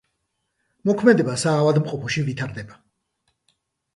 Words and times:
მოქმედება 0.89 1.35
საავადმყოფოში 1.41 2.23
ვითარდება. 2.29 2.79